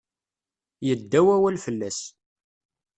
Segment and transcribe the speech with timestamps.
[0.87, 1.99] Yedda wawal fell-as.